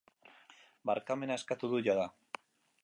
[0.91, 2.09] Barkamena eskatu du jada.